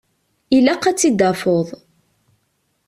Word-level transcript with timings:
Ilaq 0.55 0.83
ad 0.89 0.97
t-id-tafeḍ. 0.97 1.67